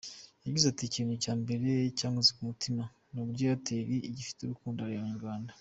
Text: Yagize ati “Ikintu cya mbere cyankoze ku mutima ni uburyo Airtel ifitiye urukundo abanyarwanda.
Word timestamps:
Yagize 0.45 0.65
ati 0.69 0.83
“Ikintu 0.85 1.13
cya 1.23 1.33
mbere 1.41 1.69
cyankoze 1.97 2.31
ku 2.37 2.41
mutima 2.49 2.83
ni 3.11 3.19
uburyo 3.21 3.45
Airtel 3.47 3.87
ifitiye 4.21 4.45
urukundo 4.47 4.79
abanyarwanda. 4.81 5.49